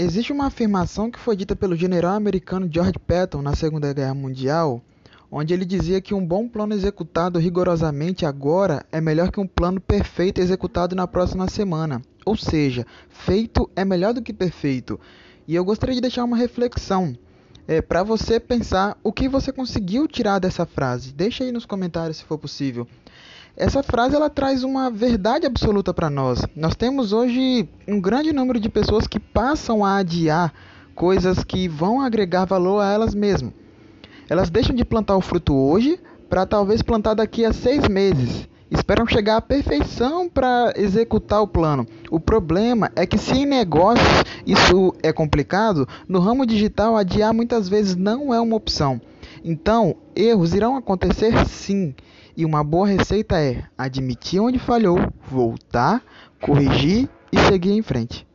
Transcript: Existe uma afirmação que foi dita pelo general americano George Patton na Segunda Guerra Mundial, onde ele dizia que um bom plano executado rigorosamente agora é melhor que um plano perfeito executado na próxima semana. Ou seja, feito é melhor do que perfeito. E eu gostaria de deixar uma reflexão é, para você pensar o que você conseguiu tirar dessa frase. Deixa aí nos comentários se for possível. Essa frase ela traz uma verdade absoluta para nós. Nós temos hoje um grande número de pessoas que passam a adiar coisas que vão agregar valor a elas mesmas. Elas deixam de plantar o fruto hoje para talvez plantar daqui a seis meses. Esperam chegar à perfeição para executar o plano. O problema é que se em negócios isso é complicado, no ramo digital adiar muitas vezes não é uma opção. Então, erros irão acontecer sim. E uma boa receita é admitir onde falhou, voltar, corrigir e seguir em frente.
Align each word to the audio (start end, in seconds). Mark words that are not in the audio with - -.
Existe 0.00 0.32
uma 0.32 0.46
afirmação 0.46 1.10
que 1.10 1.18
foi 1.18 1.34
dita 1.34 1.56
pelo 1.56 1.74
general 1.74 2.14
americano 2.14 2.70
George 2.72 3.00
Patton 3.04 3.42
na 3.42 3.56
Segunda 3.56 3.92
Guerra 3.92 4.14
Mundial, 4.14 4.80
onde 5.28 5.52
ele 5.52 5.64
dizia 5.64 6.00
que 6.00 6.14
um 6.14 6.24
bom 6.24 6.46
plano 6.46 6.72
executado 6.72 7.36
rigorosamente 7.36 8.24
agora 8.24 8.86
é 8.92 9.00
melhor 9.00 9.32
que 9.32 9.40
um 9.40 9.46
plano 9.46 9.80
perfeito 9.80 10.40
executado 10.40 10.94
na 10.94 11.08
próxima 11.08 11.48
semana. 11.48 12.00
Ou 12.24 12.36
seja, 12.36 12.86
feito 13.08 13.68
é 13.74 13.84
melhor 13.84 14.14
do 14.14 14.22
que 14.22 14.32
perfeito. 14.32 15.00
E 15.48 15.56
eu 15.56 15.64
gostaria 15.64 15.96
de 15.96 16.00
deixar 16.00 16.22
uma 16.22 16.36
reflexão 16.36 17.18
é, 17.68 17.82
para 17.82 18.02
você 18.02 18.40
pensar 18.40 18.96
o 19.04 19.12
que 19.12 19.28
você 19.28 19.52
conseguiu 19.52 20.08
tirar 20.08 20.38
dessa 20.38 20.64
frase. 20.64 21.12
Deixa 21.12 21.44
aí 21.44 21.52
nos 21.52 21.66
comentários 21.66 22.16
se 22.16 22.24
for 22.24 22.38
possível. 22.38 22.88
Essa 23.54 23.82
frase 23.82 24.16
ela 24.16 24.30
traz 24.30 24.64
uma 24.64 24.90
verdade 24.90 25.44
absoluta 25.44 25.92
para 25.92 26.08
nós. 26.08 26.40
Nós 26.56 26.74
temos 26.74 27.12
hoje 27.12 27.68
um 27.86 28.00
grande 28.00 28.32
número 28.32 28.58
de 28.58 28.70
pessoas 28.70 29.06
que 29.06 29.20
passam 29.20 29.84
a 29.84 29.98
adiar 29.98 30.54
coisas 30.94 31.44
que 31.44 31.68
vão 31.68 32.00
agregar 32.00 32.46
valor 32.46 32.80
a 32.80 32.90
elas 32.90 33.14
mesmas. 33.14 33.52
Elas 34.30 34.48
deixam 34.48 34.74
de 34.74 34.84
plantar 34.84 35.16
o 35.16 35.20
fruto 35.20 35.54
hoje 35.54 36.00
para 36.28 36.46
talvez 36.46 36.80
plantar 36.80 37.14
daqui 37.14 37.44
a 37.44 37.52
seis 37.52 37.86
meses. 37.86 38.48
Esperam 38.70 39.06
chegar 39.06 39.38
à 39.38 39.40
perfeição 39.40 40.28
para 40.28 40.74
executar 40.76 41.40
o 41.40 41.48
plano. 41.48 41.86
O 42.10 42.20
problema 42.20 42.90
é 42.94 43.06
que 43.06 43.16
se 43.16 43.32
em 43.32 43.46
negócios 43.46 44.06
isso 44.46 44.94
é 45.02 45.12
complicado, 45.12 45.88
no 46.06 46.18
ramo 46.20 46.44
digital 46.44 46.96
adiar 46.96 47.32
muitas 47.32 47.68
vezes 47.68 47.96
não 47.96 48.32
é 48.32 48.40
uma 48.40 48.56
opção. 48.56 49.00
Então, 49.42 49.96
erros 50.14 50.54
irão 50.54 50.76
acontecer 50.76 51.46
sim. 51.46 51.94
E 52.36 52.44
uma 52.44 52.62
boa 52.62 52.86
receita 52.86 53.40
é 53.40 53.64
admitir 53.76 54.40
onde 54.40 54.58
falhou, 54.58 54.98
voltar, 55.28 56.02
corrigir 56.40 57.08
e 57.32 57.38
seguir 57.40 57.72
em 57.72 57.82
frente. 57.82 58.27